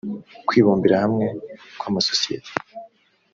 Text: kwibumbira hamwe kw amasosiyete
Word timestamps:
kwibumbira 0.47 0.95
hamwe 1.03 1.25
kw 1.79 1.83
amasosiyete 1.89 2.51